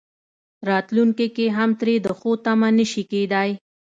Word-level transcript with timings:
راتلونکي 0.69 1.27
کې 1.35 1.45
هم 1.57 1.69
ترې 1.79 1.95
د 2.05 2.07
ښو 2.19 2.31
تمه 2.45 2.69
نه 2.77 2.85
شي 2.91 3.03
کېدای. 3.11 3.49